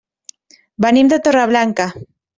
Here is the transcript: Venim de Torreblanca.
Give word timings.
Venim 0.85 1.11
de 1.13 1.19
Torreblanca. 1.27 1.91